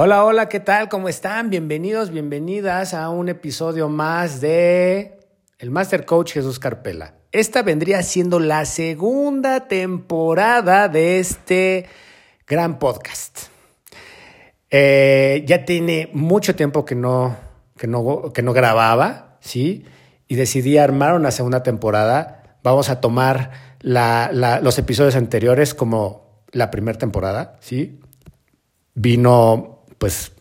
[0.00, 0.88] Hola, hola, ¿qué tal?
[0.88, 1.50] ¿Cómo están?
[1.50, 5.18] Bienvenidos, bienvenidas a un episodio más de
[5.58, 7.14] El Master Coach Jesús Carpela.
[7.32, 11.86] Esta vendría siendo la segunda temporada de este
[12.46, 13.48] gran podcast.
[14.70, 17.36] Eh, ya tiene mucho tiempo que no,
[17.76, 19.84] que no, que no grababa, ¿sí?
[20.28, 22.56] Y decidí armar una segunda temporada.
[22.62, 27.98] Vamos a tomar los episodios anteriores como la primera temporada, ¿sí?
[28.94, 30.32] Vino pues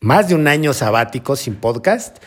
[0.00, 2.18] más de un año sabático sin podcast.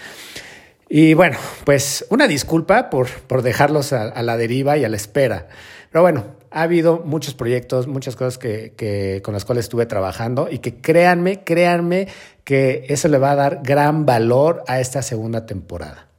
[0.90, 5.48] Y bueno, pues una disculpa por, por dejarlos a, la deriva y a la espera.
[5.92, 10.50] Pero bueno, ha habido muchos proyectos, muchas cosas que, que, con las cuales estuve trabajando
[10.52, 12.08] y que créanme, créanme
[12.44, 16.10] que eso le va a dar gran valor a esta segunda temporada.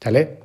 [0.00, 0.40] ¿Sale?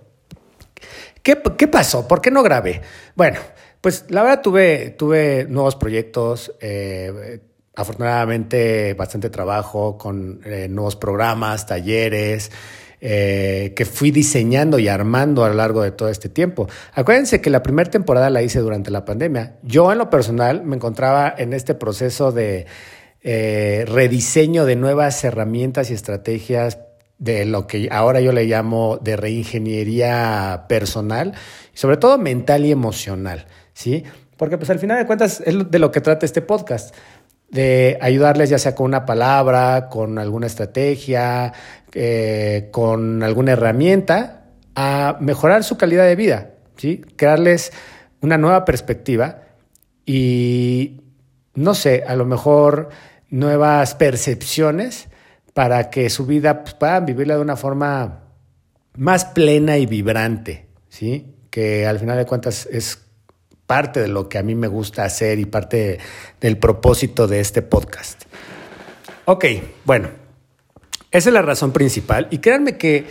[1.23, 2.07] ¿Qué, qué pasó?
[2.07, 2.81] ¿Por qué no grabé?
[3.15, 3.39] Bueno,
[3.81, 7.39] pues la verdad tuve, tuve nuevos proyectos, eh,
[7.79, 12.51] afortunadamente bastante trabajo con eh, nuevos programas, talleres,
[12.99, 16.67] eh, que fui diseñando y armando a lo largo de todo este tiempo.
[16.93, 19.55] Acuérdense que la primera temporada la hice durante la pandemia.
[19.63, 22.65] Yo en lo personal me encontraba en este proceso de
[23.21, 26.79] eh, rediseño de nuevas herramientas y estrategias
[27.17, 31.33] de lo que ahora yo le llamo de reingeniería personal,
[31.73, 34.03] sobre todo mental y emocional, ¿sí?
[34.35, 36.95] Porque pues al final de cuentas es de lo que trata este podcast
[37.49, 41.53] de ayudarles ya sea con una palabra, con alguna estrategia,
[41.93, 47.01] eh, con alguna herramienta a mejorar su calidad de vida, ¿sí?
[47.15, 47.71] crearles
[48.21, 49.41] una nueva perspectiva
[50.05, 51.01] y,
[51.55, 52.89] no sé, a lo mejor
[53.29, 55.07] nuevas percepciones
[55.53, 58.23] para que su vida pues, puedan vivirla de una forma
[58.95, 61.35] más plena y vibrante, ¿sí?
[61.49, 63.08] que al final de cuentas es
[63.69, 65.99] parte de lo que a mí me gusta hacer y parte
[66.41, 68.23] del propósito de este podcast.
[69.25, 69.45] Ok,
[69.85, 70.09] bueno,
[71.11, 73.05] esa es la razón principal y créanme que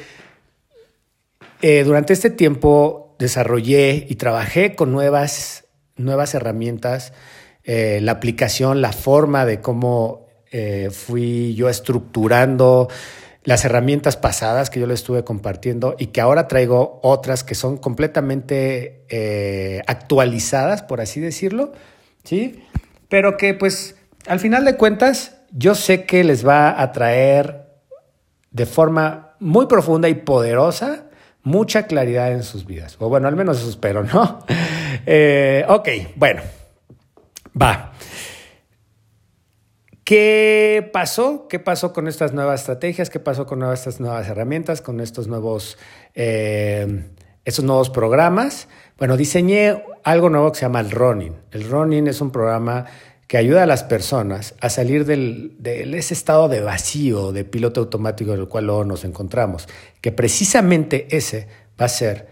[1.62, 7.12] eh, durante este tiempo desarrollé y trabajé con nuevas, nuevas herramientas,
[7.62, 12.88] eh, la aplicación, la forma de cómo eh, fui yo estructurando
[13.48, 17.78] las herramientas pasadas que yo le estuve compartiendo y que ahora traigo otras que son
[17.78, 21.72] completamente eh, actualizadas, por así decirlo,
[22.24, 22.62] ¿sí?
[23.08, 27.70] Pero que pues al final de cuentas yo sé que les va a traer
[28.50, 31.04] de forma muy profunda y poderosa
[31.42, 32.98] mucha claridad en sus vidas.
[33.00, 34.44] O bueno, al menos eso espero, ¿no?
[35.10, 36.42] Eh, ok, bueno,
[37.58, 37.92] va.
[40.08, 41.48] ¿Qué pasó?
[41.48, 43.10] ¿Qué pasó con estas nuevas estrategias?
[43.10, 45.76] ¿Qué pasó con estas nuevas herramientas, con estos nuevos,
[46.14, 47.10] eh,
[47.62, 48.68] nuevos programas?
[48.96, 51.34] Bueno, diseñé algo nuevo que se llama el Running.
[51.50, 52.86] El Running es un programa
[53.26, 57.80] que ayuda a las personas a salir del, de ese estado de vacío, de piloto
[57.80, 59.68] automático en el cual luego nos encontramos,
[60.00, 61.48] que precisamente ese
[61.78, 62.28] va a ser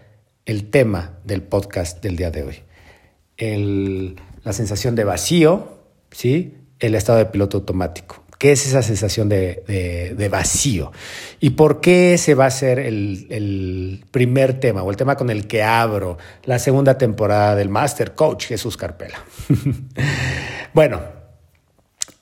[0.47, 4.15] el tema del podcast del día de hoy.
[4.43, 5.77] La sensación de vacío,
[6.09, 6.63] ¿sí?
[6.79, 8.23] El estado de piloto automático.
[8.37, 10.91] ¿Qué es esa sensación de, vacío?
[11.39, 15.47] ¿Y por qué ese va a ser el, primer tema o el tema con el
[15.47, 19.23] que abro la segunda temporada del Master Coach Jesús Carpela?
[20.73, 21.01] bueno,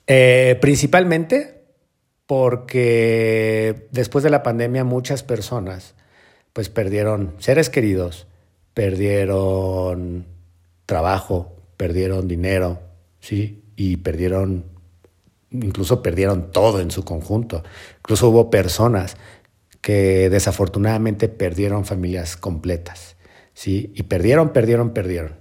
[0.07, 1.66] eh, principalmente
[2.27, 5.95] porque después de la pandemia muchas personas
[6.53, 8.27] pues perdieron seres queridos,
[8.73, 10.25] perdieron
[10.85, 12.79] trabajo, perdieron dinero,
[13.19, 13.65] ¿sí?
[13.75, 14.66] Y perdieron,
[15.52, 17.63] incluso perdieron todo en su conjunto.
[18.00, 19.18] Incluso hubo personas
[19.81, 23.16] que desafortunadamente perdieron familias completas,
[23.53, 23.91] ¿sí?
[23.96, 25.35] Y perdieron, perdieron, perdieron.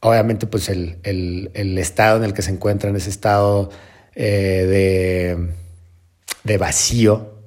[0.00, 1.00] Obviamente, pues el,
[1.78, 3.70] estado en el que se encuentran, ese estado
[4.14, 5.54] eh, de,
[6.44, 7.38] de vacío,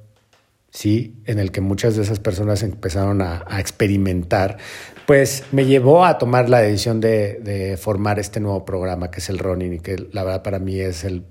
[0.71, 1.21] ¿sí?
[1.25, 4.57] En el que muchas de esas personas empezaron a, experimentar,
[5.11, 9.39] pues me llevó a tomar la decisión de, formar este nuevo programa que es el
[9.39, 11.25] Ronin y que la verdad para mí es el,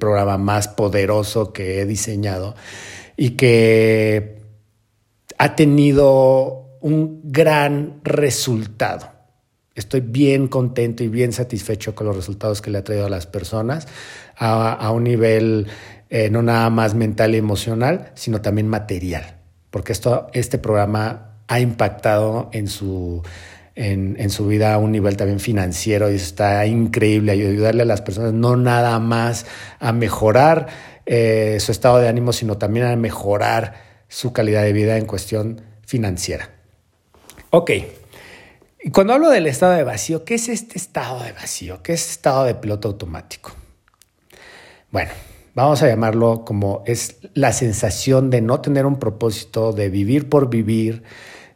[0.00, 2.56] programa más poderoso que he diseñado
[3.16, 4.42] y que
[5.38, 9.12] ha tenido un gran resultado.
[9.76, 13.28] Estoy bien contento y bien satisfecho con los resultados que le ha traído a las
[13.28, 13.86] personas
[14.36, 15.68] a, a un nivel
[16.08, 19.36] eh, no nada más mental y emocional, sino también material,
[19.70, 23.24] porque esto, este programa ha impactado en su,
[23.74, 28.32] en, su vida a un nivel también financiero y está increíble ayudarle a las personas
[28.32, 29.46] no nada más
[29.80, 30.68] a mejorar
[31.06, 33.74] eh, su estado de ánimo, sino también a mejorar
[34.06, 36.50] su calidad de vida en cuestión financiera.
[37.50, 37.72] Ok,
[38.80, 41.82] y cuando hablo del estado de vacío, ¿qué es este estado de vacío?
[41.82, 43.50] ¿Qué es estado de piloto automático?
[44.92, 45.10] Bueno,
[45.56, 50.48] vamos a llamarlo como es la sensación de no tener un propósito, de vivir por
[50.48, 51.02] vivir,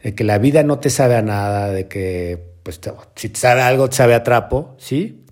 [0.04, 2.78] de que la vida no te sabe a nada, de que pues,
[3.16, 5.24] si te sabe algo, te sabe a trapo, ¿sí?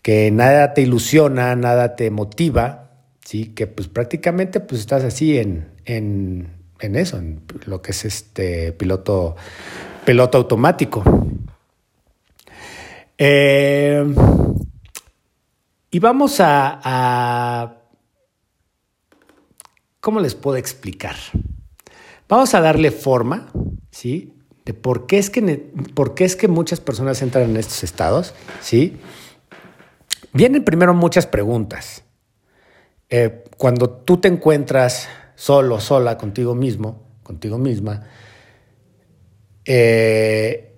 [0.00, 2.92] Que nada te ilusiona, nada te motiva,
[3.24, 3.46] ¿sí?
[3.46, 8.72] Que pues prácticamente pues estás así en, en, en eso, en lo que es este
[8.72, 9.34] piloto,
[10.04, 11.02] piloto automático.
[13.18, 14.04] Eh,
[15.90, 17.76] y vamos a,
[20.00, 21.16] ¿Cómo les puedo explicar?
[22.28, 23.48] Vamos a darle forma,
[23.90, 24.34] ¿sí?
[24.64, 28.34] De por qué es que, por qué es que muchas personas entran en estos estados,
[28.60, 28.98] ¿sí?
[30.32, 32.04] Vienen primero muchas preguntas.
[33.08, 38.06] Eh, cuando tú te encuentras solo, sola, contigo mismo, contigo misma,
[39.64, 40.74] eh,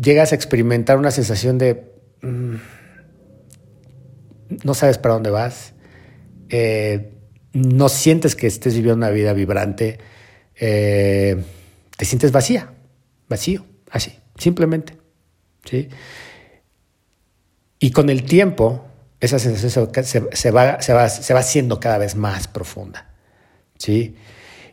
[0.00, 1.92] llegas a experimentar una sensación de...
[2.22, 2.56] Mm,
[4.64, 5.74] no sabes para dónde vas,
[6.48, 7.12] eh,
[7.52, 9.98] no sientes que estés viviendo una vida vibrante,
[10.56, 11.42] eh,
[12.00, 12.72] te sientes vacía,
[13.28, 14.96] vacío, así, simplemente.
[15.66, 15.90] ¿sí?
[17.78, 18.86] Y con el tiempo,
[19.20, 23.10] esa sensación se, va, se, va, se va haciendo cada vez más profunda.
[23.76, 24.16] ¿sí?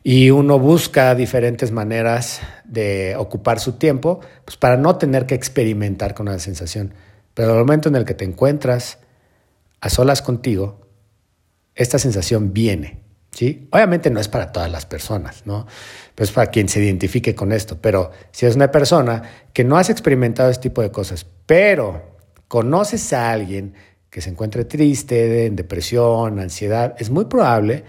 [0.03, 6.13] Y uno busca diferentes maneras de ocupar su tiempo pues para no tener que experimentar
[6.13, 6.93] con la sensación.
[7.33, 8.99] Pero el momento en el que te encuentras
[9.81, 10.87] a solas contigo,
[11.75, 13.06] esta sensación viene.
[13.31, 13.67] ¿Sí?
[13.71, 15.67] Obviamente no es para todas las personas, ¿no?
[16.15, 17.77] Pero es para quien se identifique con esto.
[17.81, 23.13] Pero si es una persona que no has experimentado este tipo de cosas, pero conoces
[23.13, 23.73] a alguien
[24.09, 27.83] que se encuentre triste, en depresión, ansiedad, es muy probable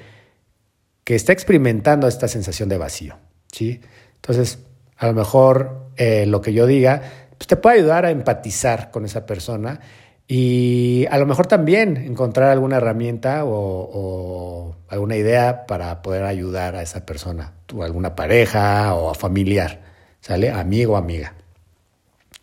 [1.04, 3.16] que esté experimentando esta sensación de vacío.
[3.50, 3.80] ¿sí?
[4.16, 4.58] Entonces,
[4.96, 7.02] a lo mejor eh, lo que yo diga
[7.38, 9.80] pues te puede ayudar a empatizar con esa persona
[10.30, 16.82] y a lo mejor también encontrar alguna herramienta o, alguna idea para poder ayudar a
[16.82, 19.80] esa persona, o alguna pareja o familiar,
[20.20, 20.50] ¿sale?
[20.50, 21.34] Amigo o amiga.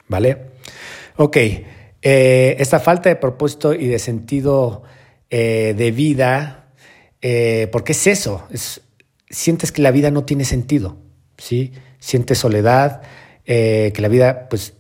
[0.08, 0.38] ¿Vale?
[1.18, 4.84] Ok, eh, esta falta de propósito y de sentido
[5.30, 6.70] eh, de vida,
[7.22, 8.82] eh, porque es eso, es,
[9.30, 10.98] sientes que la vida no tiene sentido,
[11.38, 11.74] ¿sí?
[12.00, 13.02] Sientes soledad,
[13.46, 14.74] que la vida, pues,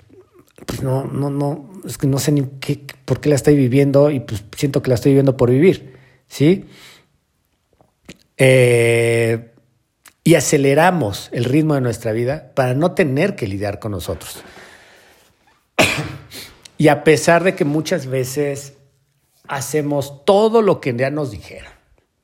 [0.65, 4.11] pues no, no, no, es que no sé ni qué, por qué la estoy viviendo
[4.11, 5.97] y pues siento que la estoy viviendo por vivir,
[6.27, 6.65] ¿sí?
[8.37, 9.51] Eh,
[10.23, 14.41] y aceleramos el ritmo de nuestra vida para no tener que lidiar con nosotros.
[16.77, 18.73] y a pesar de que muchas veces
[19.47, 21.71] hacemos todo lo que ya nos dijeron,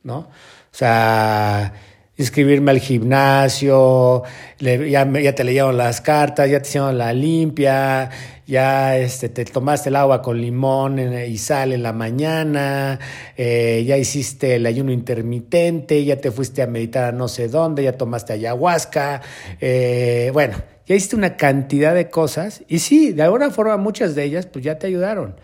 [0.03, 0.17] ¿no?
[0.17, 0.29] O
[0.73, 1.73] sea,
[2.21, 4.23] inscribirme al gimnasio,
[4.59, 8.09] ya, ya, te leyeron las cartas, ya te hicieron la limpia,
[8.47, 13.00] ya este, te tomaste el agua con limón y sal en la mañana,
[13.35, 17.83] eh, ya hiciste el ayuno intermitente, ya te fuiste a meditar a no sé dónde,
[17.83, 19.21] ya tomaste ayahuasca,
[19.59, 24.24] eh, bueno, ya hiciste una cantidad de cosas y sí, de alguna forma muchas de
[24.24, 25.35] ellas pues ya te ayudaron,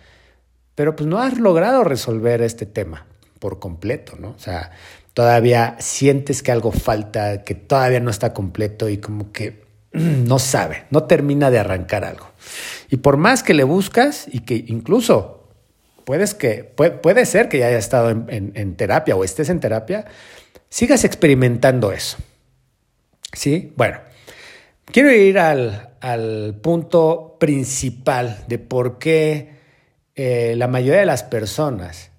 [0.75, 3.05] pero pues no has logrado resolver este tema
[3.39, 4.29] por completo, ¿no?
[4.29, 4.71] O sea,
[5.17, 10.83] todavía sientes que algo falta, que todavía no está completo y como que no sabe,
[10.91, 12.29] no termina de arrancar algo.
[12.91, 15.49] Y por más que le buscas y que incluso
[16.05, 20.05] puedes que, puede, ser que ya haya estado en, terapia o estés en terapia,
[20.69, 22.17] sigas experimentando eso.
[23.33, 23.73] ¿Sí?
[23.75, 23.97] Bueno,
[24.85, 29.49] quiero ir al, punto principal de por qué
[30.13, 32.11] eh, la mayoría de las personas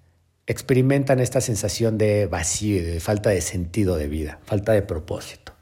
[0.48, 5.52] experimentan esta sensación de vacío de falta de sentido de vida, falta de propósito.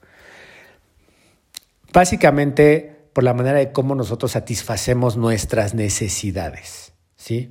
[1.92, 7.50] Básicamente por la manera de cómo nosotros satisfacemos nuestras necesidades, ¿sí?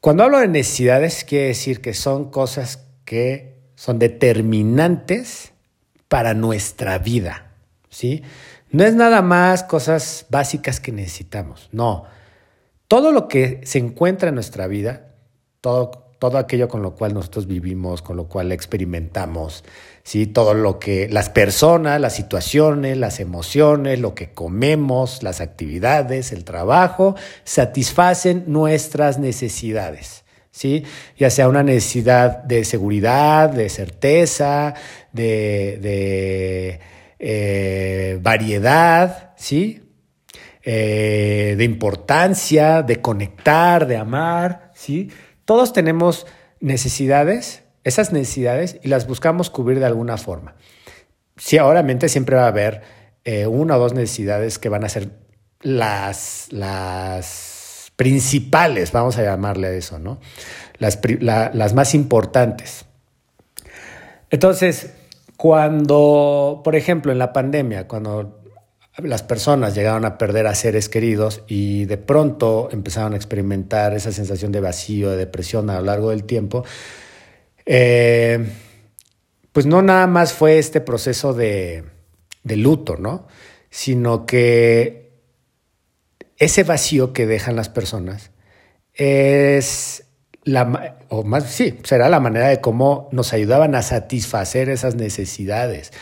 [0.00, 5.52] Cuando hablo de necesidades, quiere decir que son cosas que son determinantes
[6.08, 7.52] para nuestra vida,
[7.90, 8.22] ¿sí?
[8.70, 12.06] No es nada más cosas básicas que necesitamos, no.
[12.88, 15.05] Todo lo que se encuentra en nuestra vida
[16.18, 19.64] todo, aquello con lo cual nosotros vivimos, con lo cual experimentamos,
[20.04, 20.26] ¿sí?
[20.26, 26.44] todo lo que las personas, las situaciones, las emociones, lo que comemos, las actividades, el
[26.44, 30.22] trabajo, satisfacen nuestras necesidades.
[30.52, 30.84] ¿Sí?
[31.18, 34.72] Ya sea una necesidad de seguridad, de certeza,
[35.12, 36.80] de,
[37.18, 39.82] eh, variedad, ¿sí?
[40.62, 45.10] Eh, de importancia, de conectar, de amar, ¿sí?
[45.46, 46.26] Todos tenemos
[46.60, 50.54] necesidades, esas necesidades, y las buscamos cubrir de alguna forma.
[51.36, 52.82] Sí, obviamente siempre va a haber
[53.24, 55.12] eh, una o dos necesidades que van a ser
[55.62, 60.18] las, las principales, vamos a llamarle a eso, ¿no?
[60.78, 62.84] las, las más importantes.
[64.30, 64.92] Entonces,
[65.36, 68.42] cuando, por ejemplo, en la pandemia, cuando
[68.98, 74.12] las personas llegaron a perder a seres queridos y de pronto empezaron a experimentar esa
[74.12, 76.64] sensación de vacío, de depresión a lo largo del tiempo,
[77.66, 78.46] eh,
[79.52, 81.84] pues no nada más fue este proceso de,
[82.42, 83.26] de luto, ¿no?
[83.70, 85.10] Sino que
[86.38, 88.30] ese vacío que dejan las personas
[88.94, 90.04] es
[90.44, 95.92] la, o más, sí, será la manera de cómo nos ayudaban a satisfacer esas necesidades.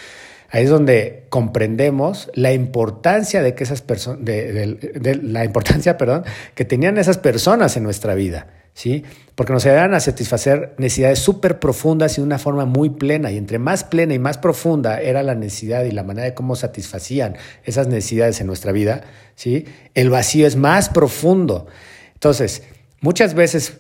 [0.55, 6.23] Ahí es donde comprendemos la importancia de que esas personas, la importancia, perdón,
[6.55, 9.03] que tenían esas personas en nuestra vida, ¿sí?
[9.35, 13.33] Porque nos ayudaban a satisfacer necesidades súper profundas y de una forma muy plena.
[13.33, 16.55] Y entre más plena y más profunda era la necesidad y la manera de cómo
[16.55, 19.03] satisfacían esas necesidades en nuestra vida,
[19.35, 19.65] ¿sí?
[19.95, 21.67] El vacío es más profundo.
[22.13, 22.63] Entonces,
[23.01, 23.79] muchas veces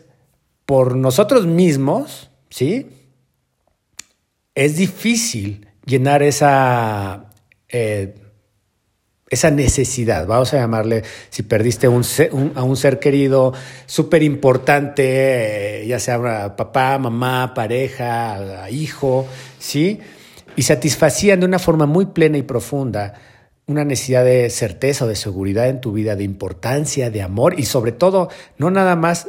[0.66, 2.88] por nosotros mismos, ¿sí?
[4.56, 7.30] Es difícil llenar esa,
[7.68, 8.14] eh,
[9.28, 12.04] esa necesidad, vamos a llamarle, si perdiste a un
[12.76, 13.52] ser querido
[13.86, 19.26] súper importante, eh, ya sea papá, mamá, pareja, hijo,
[19.58, 20.00] ¿sí?
[20.56, 23.14] Y satisfacían de una forma muy plena y profunda
[23.66, 27.64] una necesidad de certeza o de seguridad en tu vida, de importancia, de amor y
[27.64, 29.28] sobre todo, no nada más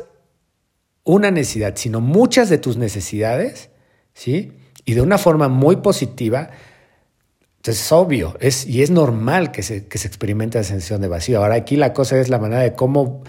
[1.04, 3.70] una necesidad, sino muchas de tus necesidades,
[4.14, 4.52] ¿sí?
[4.86, 6.52] Y de una forma muy positiva,
[7.58, 11.08] entonces es obvio es, y es normal que se, que se experimente la sensación de
[11.08, 11.40] vacío.
[11.40, 13.24] Ahora aquí la cosa es la manera de cómo,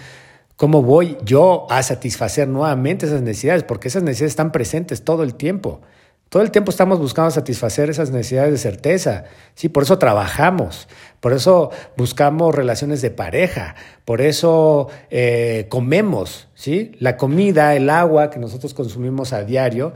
[0.56, 5.34] cómo voy yo a satisfacer nuevamente esas necesidades, porque esas necesidades están presentes todo el
[5.34, 5.80] tiempo.
[6.28, 9.24] Todo el tiempo estamos buscando satisfacer esas necesidades de certeza.
[9.54, 10.88] Sí, por eso trabajamos,
[11.20, 16.48] por eso buscamos relaciones de pareja, por eso eh, comemos.
[16.54, 16.92] ¿sí?
[16.98, 19.94] La comida, el agua que nosotros consumimos a diario,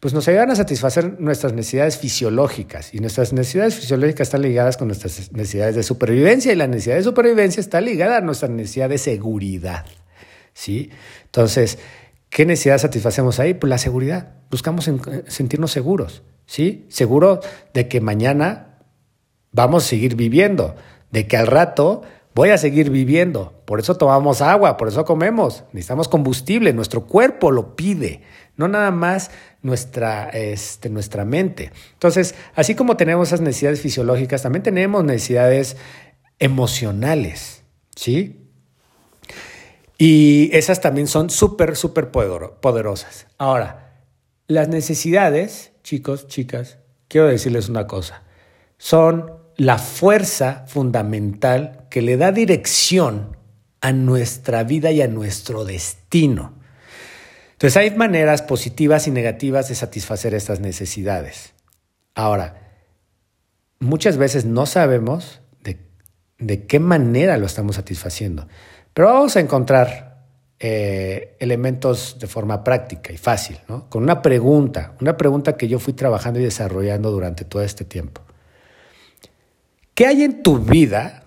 [0.00, 4.88] pues nos ayudan a satisfacer nuestras necesidades fisiológicas y nuestras necesidades fisiológicas están ligadas con
[4.88, 8.98] nuestras necesidades de supervivencia y la necesidad de supervivencia está ligada a nuestra necesidad de
[8.98, 9.86] seguridad,
[10.52, 10.90] ¿sí?
[11.24, 11.78] Entonces,
[12.30, 13.54] ¿qué necesidad satisfacemos ahí?
[13.54, 14.88] Pues la seguridad, buscamos
[15.26, 16.86] sentirnos seguros, ¿sí?
[16.88, 17.40] Seguro
[17.74, 18.78] de que mañana
[19.50, 20.76] vamos a seguir viviendo,
[21.10, 22.02] de que al rato
[22.34, 27.50] voy a seguir viviendo, por eso tomamos agua, por eso comemos, necesitamos combustible, nuestro cuerpo
[27.50, 28.22] lo pide,
[28.58, 29.30] no nada más
[29.62, 31.72] nuestra, este, nuestra mente.
[31.94, 35.76] Entonces, así como tenemos esas necesidades fisiológicas, también tenemos necesidades
[36.38, 37.62] emocionales,
[37.96, 38.44] ¿sí?
[39.96, 43.26] Y esas también son súper, súper poderosas.
[43.38, 44.02] Ahora,
[44.46, 48.22] las necesidades, chicos, chicas, quiero decirles una cosa,
[48.76, 53.36] son la fuerza fundamental que le da dirección
[53.80, 56.57] a nuestra vida y a nuestro destino.
[57.58, 61.54] Entonces hay maneras positivas y negativas de satisfacer estas necesidades.
[62.14, 62.54] Ahora,
[63.80, 65.40] muchas veces no sabemos
[66.38, 68.46] de, qué manera lo estamos satisfaciendo,
[68.94, 70.22] pero vamos a encontrar
[70.60, 73.90] eh, elementos de forma práctica y fácil, ¿no?
[73.90, 78.22] con una pregunta, una pregunta que yo fui trabajando y desarrollando durante todo este tiempo.
[79.94, 81.24] ¿Qué hay en tu vida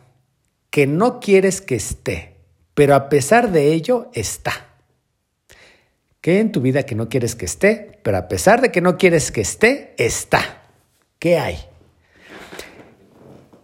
[0.69, 2.37] que no quieres que esté,
[2.73, 4.70] pero a pesar de ello está?
[6.21, 7.99] ¿Qué en tu vida que no quieres que esté?
[8.03, 10.61] Pero a pesar de que no quieres que esté, está.
[11.17, 11.57] ¿Qué hay?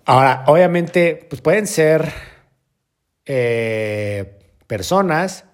[0.06, 2.12] Ahora, obviamente, pues pueden ser
[3.26, 5.46] eh, personas,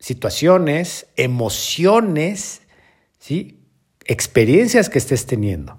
[0.00, 2.62] situaciones, emociones,
[3.20, 3.60] ¿sí?
[4.04, 5.78] experiencias que estés teniendo.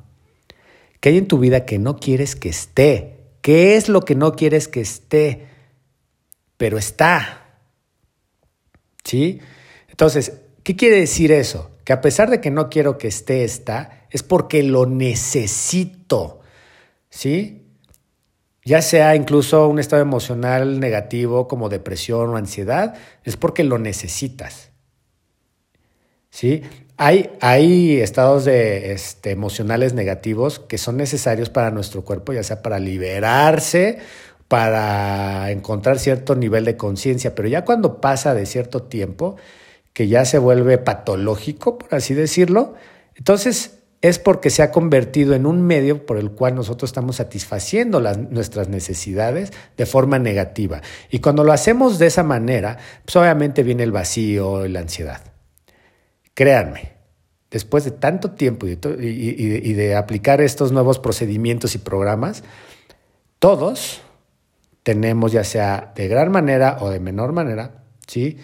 [1.02, 3.18] ¿Qué hay en tu vida que no quieres que esté?
[3.42, 5.48] ¿Qué es lo que no quieres que esté?
[6.56, 7.60] Pero está.
[9.04, 9.42] ¿Sí?
[9.98, 11.72] Entonces, ¿qué quiere decir eso?
[11.84, 16.42] Que a pesar de que no quiero que esté, está, es porque lo necesito,
[17.10, 17.66] ¿sí?
[18.64, 24.70] Ya sea incluso un estado emocional negativo como depresión o ansiedad, es porque lo necesitas,
[26.30, 26.62] ¿sí?
[26.98, 32.62] Hay, hay estados de, este, emocionales negativos que son necesarios para nuestro cuerpo, ya sea
[32.62, 33.98] para liberarse,
[34.48, 39.38] para encontrar cierto nivel de conciencia, pero ya cuando pasa de cierto tiempo,
[39.98, 42.76] que ya se vuelve patológico, por así decirlo,
[43.16, 48.00] entonces es porque se ha convertido en un medio por el cual nosotros estamos satisfaciendo
[48.00, 50.84] las, nuestras necesidades de forma negativa.
[51.10, 55.20] Y cuando lo hacemos de esa manera, pues obviamente viene el vacío y la ansiedad.
[56.36, 56.92] Créanme,
[57.50, 62.44] después de tanto tiempo y de aplicar estos nuevos procedimientos y programas,
[63.40, 64.02] todos
[64.84, 68.38] tenemos, ya sea de gran manera o de menor manera, ¿sí?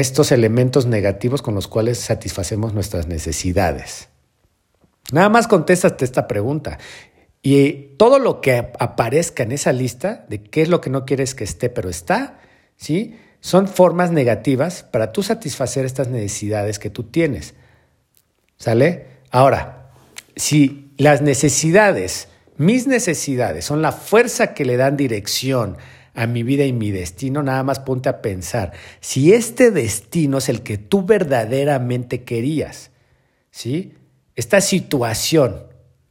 [0.00, 4.08] Estos elementos negativos con los cuales satisfacemos nuestras necesidades.
[5.10, 6.78] Nada más contéstate esta pregunta.
[7.40, 11.34] Y todo lo que aparezca en esa lista de qué es lo que no quieres
[11.34, 12.40] que esté, pero está,
[12.76, 13.16] ¿sí?
[13.40, 17.54] Son formas negativas para tú satisfacer estas necesidades que tú tienes.
[18.58, 19.06] ¿Sale?
[19.30, 19.92] Ahora,
[20.34, 25.78] si las necesidades, mis necesidades, son la fuerza que le dan dirección
[26.16, 30.48] a mi vida y mi destino, nada más ponte a pensar, si este destino es
[30.48, 32.90] el que tú verdaderamente querías,
[33.50, 33.92] ¿sí?
[34.34, 35.66] Esta situación,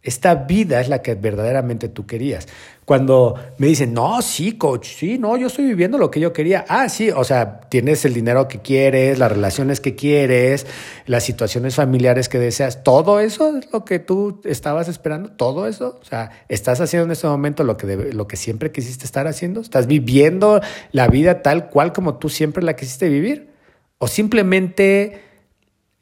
[0.05, 2.47] esta vida es la que verdaderamente tú querías.
[2.85, 6.63] Cuando me dicen, no, sí, coach, sí, no, yo estoy viviendo lo que yo quería.
[6.69, 10.67] Ah, sí, o sea, tienes el dinero que quieres, las relaciones que quieres,
[11.07, 12.83] las situaciones familiares que deseas.
[12.83, 15.97] Todo eso es lo que tú estabas esperando, todo eso.
[15.99, 19.61] O sea, estás haciendo en este momento lo que, lo que siempre quisiste estar haciendo.
[19.61, 23.49] Estás viviendo la vida tal cual como tú siempre la quisiste vivir.
[23.97, 25.21] O simplemente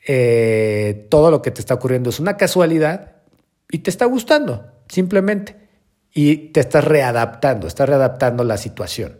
[0.05, 3.12] eh, todo lo que te está ocurriendo es una casualidad
[3.73, 5.57] y te está gustando, simplemente.
[6.13, 9.17] Y te estás readaptando, estás readaptando la situación.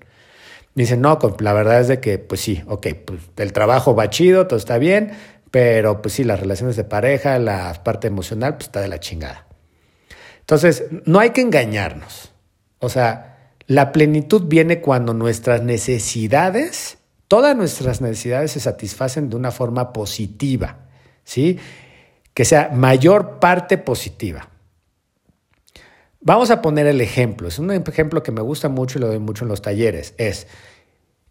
[0.75, 4.45] Dicen, no, la verdad es de que, pues sí, ok, pues el trabajo va chido,
[4.45, 5.13] todo está bien,
[5.49, 9.47] pero pues sí, las relaciones de pareja, la parte emocional, pues está de la chingada.
[10.41, 12.31] Entonces, no hay que engañarnos.
[12.77, 19.49] O sea, la plenitud viene cuando nuestras necesidades, todas nuestras necesidades se satisfacen de una
[19.49, 20.77] forma positiva,
[21.23, 21.57] ¿sí?
[22.33, 24.49] Que sea mayor parte positiva.
[26.21, 27.47] Vamos a poner el ejemplo.
[27.47, 30.13] Es un ejemplo que me gusta mucho y lo doy mucho en los talleres.
[30.17, 30.47] Es,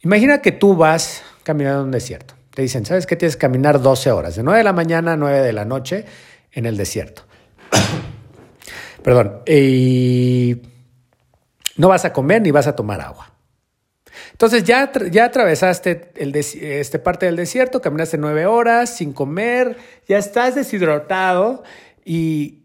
[0.00, 2.34] imagina que tú vas caminando en un desierto.
[2.54, 3.16] Te dicen, ¿sabes qué?
[3.16, 6.04] Tienes que caminar 12 horas, de 9 de la mañana a 9 de la noche
[6.52, 7.22] en el desierto.
[9.02, 9.40] Perdón.
[9.46, 10.60] Y
[11.78, 13.31] no vas a comer ni vas a tomar agua.
[14.42, 19.76] Entonces ya, ya atravesaste este parte del desierto, caminaste nueve horas sin comer,
[20.08, 21.62] ya estás deshidratado
[22.04, 22.64] y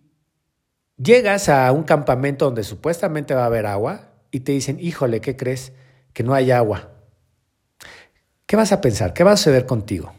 [0.98, 5.38] llegas a un campamento donde supuestamente va a haber agua y te dicen, híjole, ¿qué
[5.38, 5.72] crees?
[6.14, 6.94] Que no hay agua.
[8.48, 9.14] ¿Qué vas a pensar?
[9.14, 10.16] ¿Qué va a suceder contigo?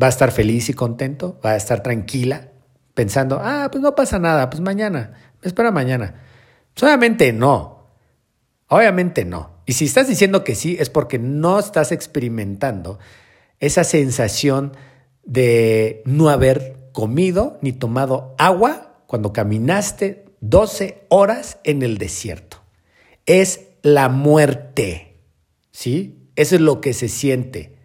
[0.00, 1.40] ¿Va a estar feliz y contento?
[1.44, 2.50] ¿Va a estar tranquila?
[2.94, 6.22] Pensando, ah, pues no pasa nada, pues mañana, espera mañana.
[6.76, 7.88] Solamente no.
[8.68, 9.51] Obviamente no.
[9.66, 12.98] Y si estás diciendo que sí, es porque no estás experimentando
[13.60, 14.76] esa sensación
[15.24, 22.58] de no haber comido ni tomado agua cuando caminaste 12 horas en el desierto.
[23.24, 25.16] Es la muerte,
[25.70, 26.28] ¿sí?
[26.34, 27.76] Eso es lo que se siente.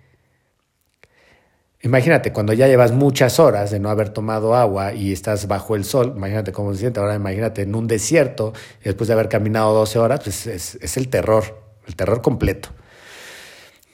[1.83, 5.85] Imagínate, cuando ya llevas muchas horas de no haber tomado agua y estás bajo el
[5.85, 6.99] sol, imagínate cómo se siente.
[6.99, 11.09] Ahora imagínate en un desierto, después de haber caminado 12 horas, pues es, es el
[11.09, 12.69] terror el terror completo.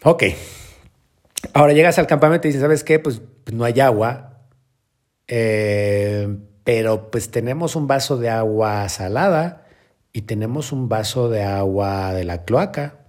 [0.03, 0.23] Ok.
[1.53, 2.99] Ahora llegas al campamento y dices, ¿sabes qué?
[2.99, 4.41] Pues, pues no hay agua,
[5.27, 9.65] eh, pero pues tenemos un vaso de agua salada
[10.11, 12.99] y tenemos un vaso de agua de la cloaca.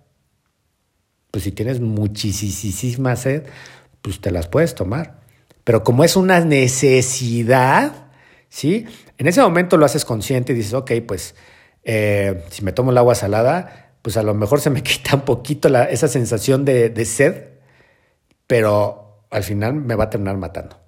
[1.31, 3.45] Pues si tienes muchísima sed,
[4.03, 5.21] pues te las puedes tomar.
[5.65, 7.93] Pero como es una necesidad,
[8.49, 8.87] ¿sí?
[9.19, 11.35] En ese momento lo haces consciente y dices, ok, pues
[11.85, 15.23] eh, si me tomo el agua salada, pues a lo mejor se me quita un
[15.23, 17.45] poquito esa sensación de, de sed,
[18.47, 20.79] pero al final me va a terminar matando.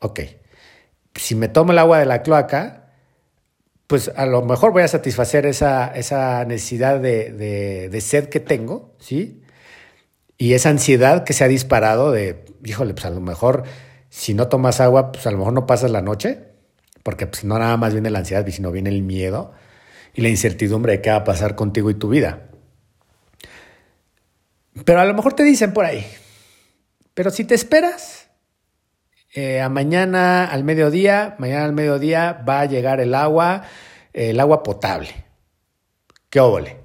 [0.00, 0.20] Ok,
[1.14, 2.92] si me tomo el agua de la cloaca,
[3.86, 7.32] pues a lo mejor voy a satisfacer esa, esa necesidad de,
[7.88, 9.42] de, sed que tengo, ¿sí?
[10.36, 13.64] Y esa ansiedad que se ha disparado de, híjole, pues a lo mejor
[14.10, 16.40] si no tomas agua, pues a lo mejor no pasas la noche,
[17.02, 19.54] porque pues no nada más viene la ansiedad, sino viene el miedo
[20.16, 22.48] y la incertidumbre de qué va a pasar contigo y tu vida.
[24.84, 26.06] Pero a lo mejor te dicen por ahí,
[27.14, 28.28] pero si te esperas,
[29.34, 33.64] eh, a mañana al mediodía, mañana al mediodía va a llegar el agua,
[34.12, 35.26] el agua potable.
[36.30, 36.80] ¿Qué óvole?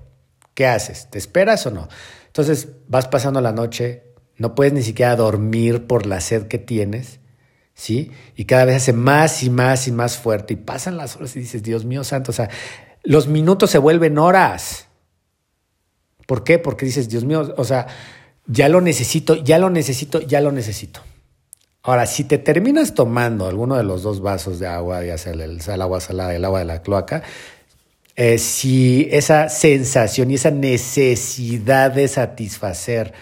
[0.54, 1.10] ¿Qué haces?
[1.10, 1.88] ¿Te esperas o no?
[2.28, 4.04] Entonces vas pasando la noche,
[4.38, 7.20] no puedes ni siquiera dormir por la sed que tienes,
[7.74, 8.12] ¿sí?
[8.36, 11.40] Y cada vez hace más y más y más fuerte y pasan las horas y
[11.40, 12.50] dices, Dios mío santo, o sea,
[13.04, 14.88] los minutos se vuelven horas.
[16.26, 16.60] ¿Por qué?
[16.60, 17.88] Porque dices, Dios mío, o sea,
[18.46, 21.02] ya lo necesito, ya lo necesito, ya lo necesito.
[21.84, 25.60] Ahora, si te terminas tomando alguno de los dos vasos de agua, ya sea el,
[25.82, 27.24] agua salada el agua de la cloaca,
[28.16, 33.14] eh, si esa sensación y esa necesidad de satisfacer,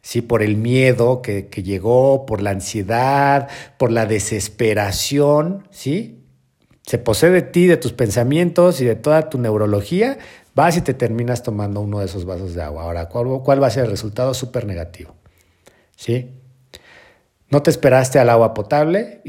[0.00, 0.22] ¿sí?
[0.22, 6.17] por el miedo que, que llegó, por la ansiedad, por la desesperación, ¿sí?
[6.88, 10.16] Se posee de ti, de tus pensamientos y de toda tu neurología,
[10.54, 12.84] vas y te terminas tomando uno de esos vasos de agua.
[12.84, 14.32] Ahora, ¿cuál, va a ser el resultado?
[14.32, 15.14] Súper negativo.
[15.96, 16.30] ¿sí?
[17.50, 19.20] No te esperaste al agua potable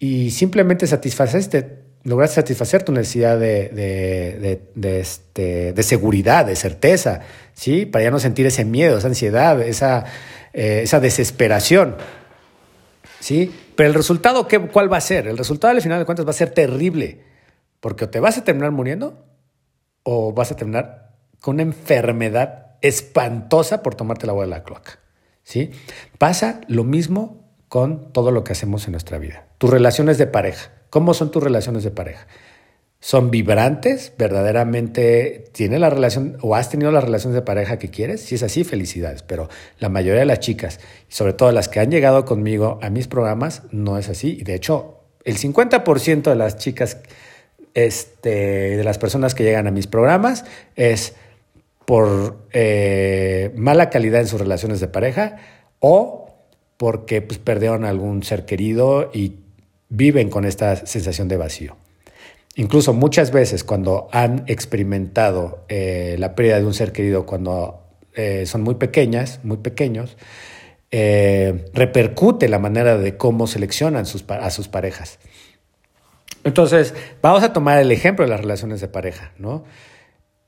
[0.00, 7.20] y, simplemente satisfaciste, lograste satisfacer tu necesidad de, este, de, seguridad, de certeza,
[7.52, 7.86] ¿sí?
[7.86, 10.04] Para ya no sentir ese miedo, esa ansiedad, esa,
[10.52, 11.94] eh, esa desesperación,
[13.24, 13.50] ¿sí?
[13.74, 15.26] Pero el resultado, ¿qué, ¿cuál va a ser?
[15.26, 17.24] El resultado al final de cuentas va a ser terrible,
[17.80, 19.24] porque o te vas a terminar muriendo
[20.02, 24.98] o vas a terminar con una enfermedad espantosa por tomarte la agua de la cloaca.
[25.42, 25.70] ¿sí?
[26.18, 29.46] Pasa lo mismo con todo lo que hacemos en nuestra vida.
[29.56, 30.70] Tus relaciones de pareja.
[30.90, 32.26] ¿Cómo son tus relaciones de pareja?
[33.04, 34.14] ¿Son vibrantes?
[34.16, 38.22] ¿Verdaderamente tienes la relación o has tenido las relaciones de pareja que quieres?
[38.22, 39.22] Si es así, felicidades.
[39.22, 43.06] Pero la mayoría de las chicas, sobre todo las que han llegado conmigo a mis
[43.06, 44.38] programas, no es así.
[44.40, 46.96] Y de hecho, el 50% de las chicas,
[47.74, 51.12] este, de las personas que llegan a mis programas, es
[51.84, 55.36] por eh, mala calidad en sus relaciones de pareja
[55.78, 56.30] o
[56.78, 59.40] porque pues, perdieron algún ser querido y
[59.90, 61.83] viven con esta sensación de vacío.
[62.56, 67.82] Incluso muchas veces cuando han experimentado eh, la pérdida de un ser querido cuando
[68.14, 70.16] eh, son muy pequeñas, muy pequeños,
[70.92, 75.18] eh, repercute la manera de cómo seleccionan a sus parejas.
[76.44, 79.64] Entonces, vamos a tomar el ejemplo de las relaciones de pareja, ¿no?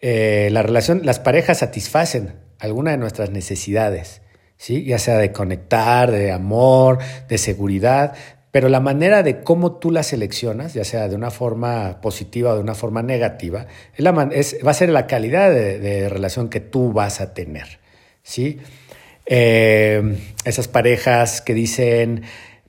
[0.01, 4.21] la relación, las parejas satisfacen alguna de nuestras necesidades
[4.57, 4.85] ¿sí?
[4.85, 8.15] ya sea de conectar, de amor, de seguridad,
[8.57, 12.55] pero la manera de cómo tú la seleccionas, ya sea de una forma positiva o
[12.55, 17.21] de una forma negativa, es va a ser la calidad de, relación que tú vas
[17.21, 17.81] a tener.
[18.23, 18.59] ¿sí?
[19.27, 20.17] Eh,
[20.47, 22.23] esas parejas que dicen,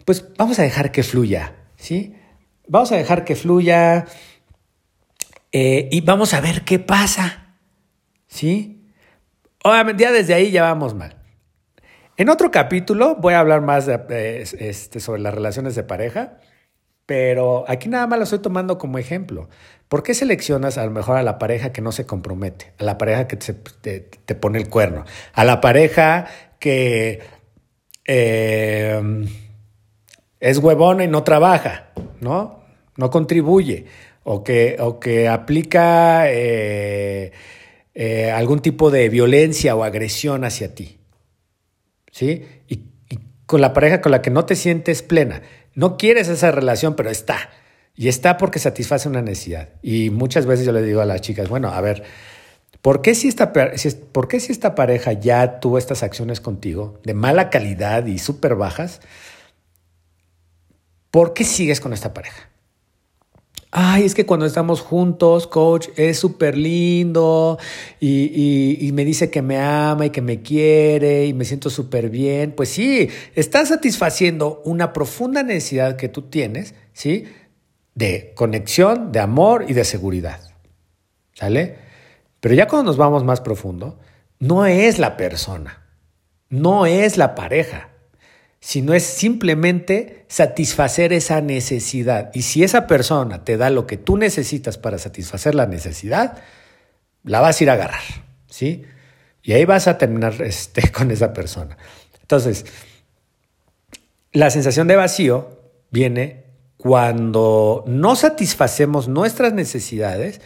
[0.03, 2.17] pues vamos a dejar que fluya, ¿sí?
[2.67, 4.07] Vamos a dejar que fluya
[5.53, 7.55] eh, y vamos a ver qué pasa,
[8.27, 8.91] ¿sí?
[9.63, 11.16] Obviamente ya desde ahí ya vamos mal.
[12.19, 16.39] En otro capítulo voy a hablar más este, sobre las relaciones de pareja,
[17.05, 19.49] pero aquí nada más lo estoy tomando como ejemplo.
[19.87, 22.73] ¿Por qué seleccionas a lo mejor a la pareja que no se compromete?
[22.79, 26.25] A la pareja que te, pone el cuerno, a la pareja
[26.57, 27.19] que
[28.05, 29.27] eh,
[30.39, 32.63] es huevona y no trabaja, ¿no?
[32.95, 33.85] No contribuye,
[34.23, 37.31] o que, o que aplica eh,
[37.93, 40.96] eh, algún tipo de violencia o agresión hacia ti.
[42.17, 42.45] ¿Sí?
[42.67, 42.81] Y,
[43.45, 45.41] con la pareja con la que no te sientes plena.
[45.73, 47.49] No quieres esa relación, pero está.
[47.95, 49.69] Y está porque satisface una necesidad.
[49.81, 52.03] Y muchas veces yo le digo a las chicas, bueno, a ver,
[52.81, 57.13] ¿por qué si esta, ¿por qué si esta pareja ya tuvo estas acciones contigo de
[57.13, 58.99] mala calidad y súper bajas?
[61.09, 62.49] ¿Por qué sigues con esta pareja?
[63.79, 67.59] Ay, es que cuando estamos juntos, coach, es súper lindo
[67.99, 72.53] y, me dice que me ama y que me quiere y me siento súper bien.
[72.53, 77.25] Pues sí, está satisfaciendo una profunda necesidad que tú tienes, ¿sí?
[77.93, 80.39] De conexión, de amor y de seguridad.
[81.33, 81.75] ¿Sale?
[82.39, 83.99] Pero ya cuando nos vamos más profundo,
[84.39, 85.85] no es la persona,
[86.49, 87.91] no es la pareja
[88.67, 92.31] sino es simplemente satisfacer esa necesidad.
[92.33, 96.39] Y si esa persona te da lo que tú necesitas para satisfacer la necesidad,
[97.23, 98.01] la vas a ir a agarrar,
[98.49, 98.83] ¿sí?
[99.41, 101.77] Y ahí vas a terminar este, con esa persona.
[102.19, 102.65] Entonces,
[104.33, 106.43] la sensación de vacío viene
[106.75, 110.41] cuando no satisfacemos nuestras necesidades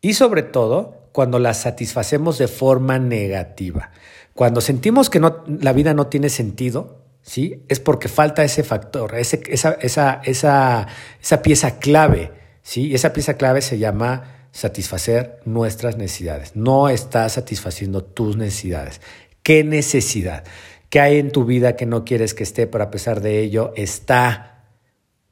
[0.00, 3.92] y sobre todo cuando las satisfacemos de forma negativa.
[4.34, 7.62] Cuando sentimos que la vida no tiene sentido, ¿sí?
[7.68, 10.86] Es porque falta ese factor, esa, esa, esa,
[11.20, 12.32] esa pieza clave,
[12.62, 12.88] ¿sí?
[12.88, 16.54] Y esa pieza clave se llama satisfacer nuestras necesidades.
[16.54, 19.00] No estás satisfaciendo tus necesidades.
[19.42, 20.44] ¿Qué necesidad?
[20.90, 23.72] ¿Qué hay en tu vida que no quieres que esté, pero a pesar de ello
[23.76, 24.66] está?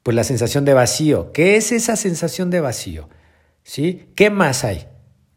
[0.03, 1.33] Pues la sensación de vacío.
[1.33, 3.09] ¿Qué es esa sensación de vacío?
[3.62, 4.09] ¿Sí?
[4.16, 4.87] ¿Qué más hay?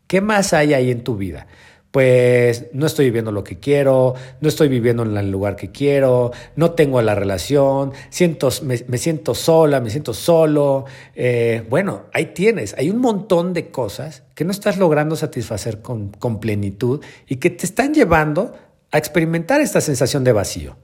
[0.07, 1.47] ¿Qué más hay ahí en tu vida?
[1.93, 6.32] Pues no estoy viviendo lo que quiero, no estoy viviendo en el lugar que quiero,
[6.56, 10.86] no tengo la relación, siento, me, siento sola, me siento solo.
[11.13, 16.10] Eh, bueno, ahí tienes, hay un montón de cosas que no estás logrando satisfacer con,
[16.10, 18.56] con plenitud y que te están llevando
[18.89, 20.75] a experimentar esta sensación de vacío.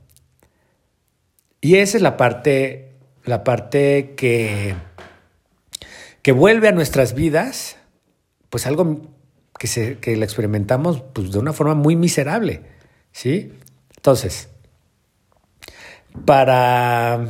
[1.60, 2.92] Y esa es la parte,
[3.24, 4.76] la parte que,
[6.22, 7.78] que vuelve a nuestras vidas,
[8.52, 9.18] pues algo
[9.60, 12.62] que, se, que la experimentamos pues, de una forma muy miserable.
[13.12, 13.52] ¿sí?
[13.96, 14.50] Entonces,
[16.26, 17.28] para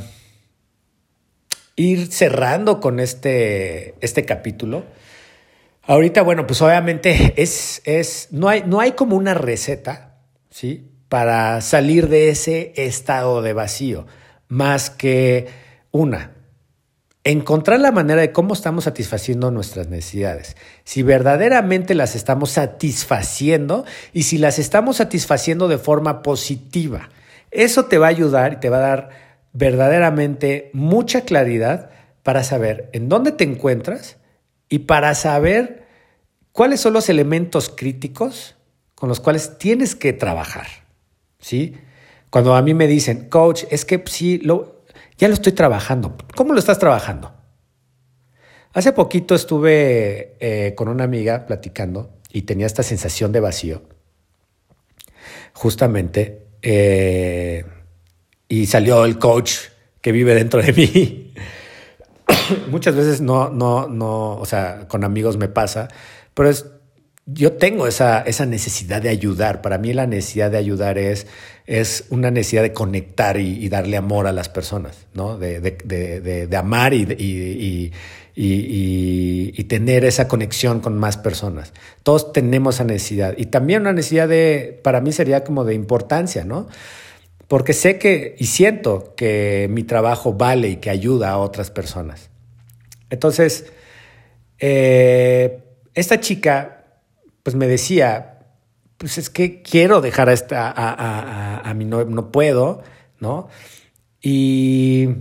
[1.76, 4.86] ir cerrando con este, este capítulo,
[5.84, 10.15] ahorita, bueno, pues obviamente es, es, no, hay, no hay como una receta,
[10.50, 10.86] ¿sí?
[11.10, 14.06] para salir de ese estado de vacío,
[14.48, 15.48] más que
[15.92, 16.34] una,
[17.23, 20.55] encontrar la manera de cómo estamos satisfaciendo nuestras necesidades.
[20.84, 27.10] Si verdaderamente las estamos satisfaciendo y si las estamos satisfaciendo de forma positiva.
[27.51, 29.10] Eso te va a ayudar y te va a dar
[29.53, 31.89] verdaderamente mucha claridad
[32.23, 34.17] para saber en dónde te encuentras
[34.69, 35.88] y para saber
[36.51, 38.55] cuáles son los elementos críticos
[38.95, 40.67] con los cuales tienes que trabajar.
[41.39, 41.75] ¿Sí?
[42.29, 44.79] Cuando a mí me dicen, coach, es que sí, lo,
[45.19, 46.15] ya lo estoy trabajando.
[46.36, 47.34] ¿Cómo lo estás trabajando?
[48.73, 53.84] Hace poquito estuve eh, con una amiga platicando y tenía esta sensación de vacío.
[55.53, 56.47] Justamente.
[56.62, 57.65] Eh,
[58.47, 59.58] y salió el coach
[60.01, 61.34] que vive dentro de mí.
[62.71, 65.89] Muchas veces no, no, no, o sea, con amigos me pasa,
[66.34, 66.65] pero es,
[67.34, 69.62] yo tengo esa, esa necesidad de ayudar.
[69.62, 71.28] Para mí la necesidad de ayudar es,
[71.65, 75.38] es una necesidad de conectar y, darle amor a las personas, ¿no?
[75.38, 77.92] De, de, de, amar y, y,
[78.36, 81.74] y, tener esa conexión con más personas.
[82.04, 83.36] Todos tenemos esa necesidad.
[83.38, 86.68] Y también una necesidad de, para mí sería como de importancia, ¿no?
[87.50, 92.30] porque sé que y siento que mi trabajo vale y que ayuda a otras personas.
[93.10, 93.65] Entonces,
[94.60, 95.60] eh,
[95.96, 96.79] esta chica,
[97.50, 98.38] pues me decía,
[99.00, 102.84] pues es que quiero dejar a, esta, a, mi novio, no puedo,
[103.20, 103.48] ¿no?
[104.22, 105.16] Y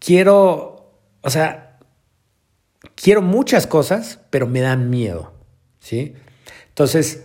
[0.00, 1.78] quiero, o sea,
[2.96, 5.34] quiero muchas cosas, pero me dan miedo,
[5.78, 6.14] ¿sí?
[6.70, 7.22] Entonces,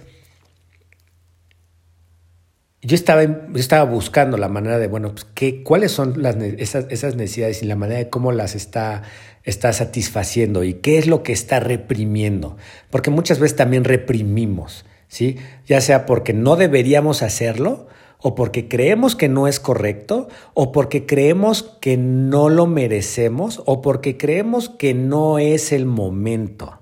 [2.84, 3.24] yo estaba,
[3.56, 7.66] estaba buscando la manera de, bueno, pues, ¿qué, ¿cuáles son las, esas, esas, necesidades y
[7.66, 9.02] la manera de cómo las está,
[9.48, 12.58] está satisfaciendo y qué es lo que está reprimiendo?
[12.90, 15.38] Porque muchas veces también reprimimos, ¿sí?
[15.66, 17.88] Ya sea porque no deberíamos hacerlo
[18.20, 23.82] o porque creemos que no es correcto o porque creemos que no lo merecemos o
[23.82, 26.80] porque creemos que no es el momento,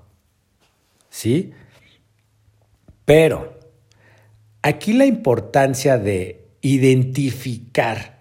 [1.09, 1.51] ¿sí?
[3.05, 3.55] Pero
[4.65, 8.19] Aquí la importancia de identificar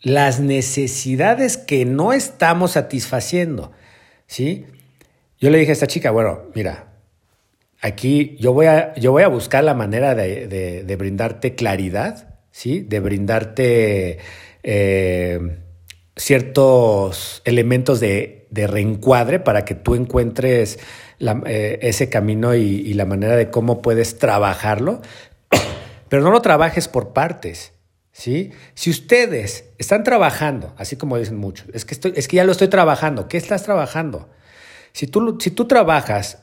[0.00, 3.72] las necesidades que no estamos satisfaciendo,
[4.32, 4.64] ¿sí?
[5.38, 6.94] Yo le dije a esta chica, bueno, mira,
[7.82, 12.80] aquí yo voy a, yo voy a buscar la manera de, brindarte claridad, ¿sí?
[12.80, 14.18] De brindarte
[14.62, 15.58] eh,
[16.16, 20.78] ciertos elementos de, reencuadre para que tú encuentres
[21.46, 25.02] eh, ese camino y, la manera de cómo puedes trabajarlo,
[26.08, 27.74] pero no lo trabajes por partes.
[28.12, 28.52] ¿Sí?
[28.74, 32.52] Si ustedes están trabajando, así como dicen muchos, es que, estoy, es que ya lo
[32.52, 34.28] estoy trabajando, ¿qué estás trabajando?
[34.92, 36.38] Si tú, si tú trabajas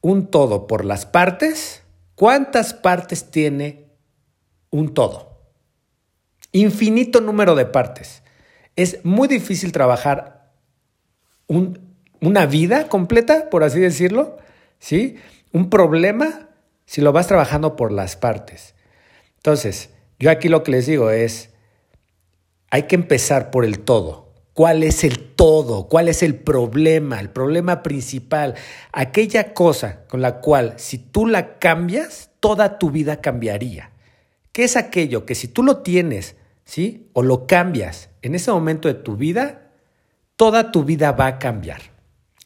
[0.00, 1.82] un todo por las partes,
[2.14, 3.86] ¿cuántas partes tiene
[4.70, 5.40] un todo?
[6.52, 8.22] Infinito número de partes.
[8.76, 10.52] Es muy difícil trabajar
[11.48, 14.36] una vida completa, por así decirlo,
[14.78, 15.16] ¿sí?
[15.52, 16.48] Un problema
[16.84, 18.74] si lo vas trabajando por las partes.
[19.36, 21.50] Entonces, yo aquí lo que les digo es,
[22.70, 24.32] hay que empezar por el todo.
[24.52, 25.88] ¿Cuál es el todo?
[25.88, 27.18] ¿Cuál es el problema?
[27.18, 28.54] El problema principal.
[28.92, 33.90] Aquella cosa con la cual si tú la cambias, toda tu vida cambiaría.
[34.52, 37.10] ¿Qué es aquello que si tú lo tienes, ¿sí?
[37.12, 39.72] O lo cambias en ese momento de tu vida,
[40.36, 41.93] toda tu vida va a cambiar.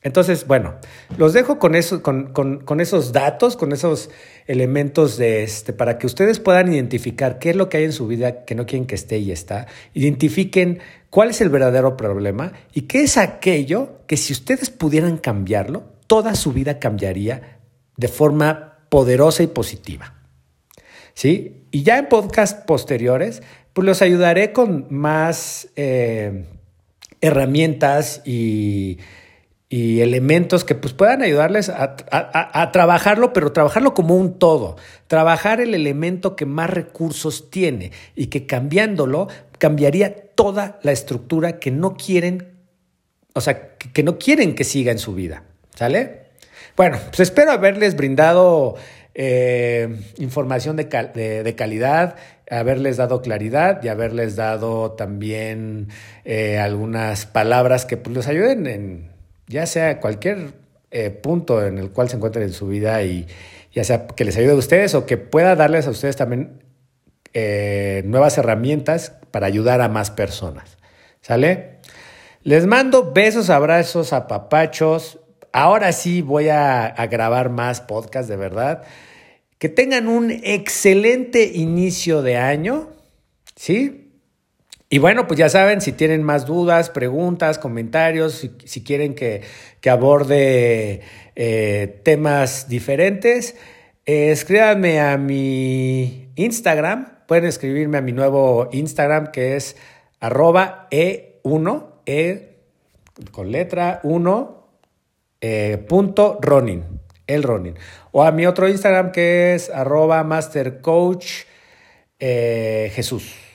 [0.02, 0.76] Entonces, bueno,
[1.16, 4.10] los dejo con, eso, con, con, esos datos, con esos
[4.46, 8.06] elementos de este, para que ustedes puedan identificar qué es lo que hay en su
[8.06, 9.66] vida que no quieren que esté y está.
[9.94, 10.78] Identifiquen
[11.10, 16.36] cuál es el verdadero problema y qué es aquello que si ustedes pudieran cambiarlo, toda
[16.36, 17.58] su vida cambiaría
[17.96, 20.14] de forma poderosa y positiva.
[21.12, 21.64] ¿Sí?
[21.72, 26.44] Y ya en podcast posteriores, pues los ayudaré con más eh,
[27.20, 28.98] herramientas y
[29.70, 34.76] y elementos que pues, puedan ayudarles a, trabajarlo, pero trabajarlo como un todo,
[35.08, 39.28] trabajar el elemento que más recursos tiene y que cambiándolo
[39.58, 42.54] cambiaría toda la estructura que no quieren,
[43.34, 45.42] o sea, que, no quieren que siga en su vida.
[45.74, 46.28] ¿Sale?
[46.76, 48.76] Bueno, pues espero haberles brindado
[49.14, 50.88] eh, información de,
[51.56, 52.16] calidad,
[52.50, 55.88] haberles dado claridad y haberles dado también
[56.24, 59.17] eh, algunas palabras que pues, les ayuden en
[59.48, 60.54] ya sea cualquier
[60.90, 63.26] eh, punto en el cual se encuentren en su vida y
[63.72, 66.62] ya sea que les ayude a ustedes o que pueda darles a ustedes también
[67.34, 70.78] eh, nuevas herramientas para ayudar a más personas.
[71.20, 71.78] ¿Sale?
[72.42, 75.18] Les mando besos, abrazos, apapachos.
[75.52, 78.84] Ahora sí voy a, grabar más podcast, de verdad.
[79.58, 82.90] Que tengan un excelente inicio de año,
[83.56, 84.07] ¿sí?
[84.90, 89.42] Y bueno, pues ya saben, si tienen más dudas, preguntas, comentarios, si, quieren que,
[89.88, 91.02] aborde
[91.36, 93.54] eh, temas diferentes,
[94.06, 97.18] eh, escríbanme a mi Instagram.
[97.26, 99.76] Pueden escribirme a mi nuevo Instagram que es
[100.20, 102.56] arroba E1, E
[103.30, 104.68] con letra 1,
[105.42, 106.38] eh, punto
[107.26, 107.74] el.
[108.12, 111.44] O a mi otro Instagram que es arroba mastercoach
[112.18, 113.47] Jesús.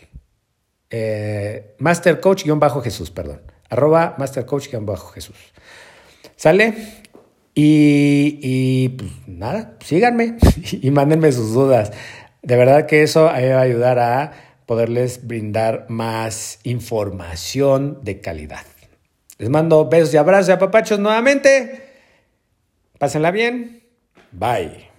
[0.95, 3.41] Eh, mastercoach-jesús, perdón.
[3.67, 5.36] Arroba mastercoach-jesús.
[6.36, 6.75] ¿Sale?
[7.56, 10.38] Y, pues nada, síganme
[10.71, 11.91] y mándenme sus dudas.
[12.43, 14.34] De verdad que eso va a ayudar a
[14.67, 18.65] poderles brindar más información de calidad.
[19.39, 21.89] Les mando besos y abrazos y apapachos nuevamente.
[22.99, 23.82] Pásenla bien.
[24.32, 24.92] Bye.